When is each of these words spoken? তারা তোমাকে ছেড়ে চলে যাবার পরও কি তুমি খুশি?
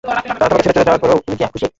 তারা 0.03 0.19
তোমাকে 0.41 0.63
ছেড়ে 0.63 0.75
চলে 0.77 0.87
যাবার 0.87 1.01
পরও 1.01 1.17
কি 1.17 1.23
তুমি 1.27 1.51
খুশি? 1.53 1.67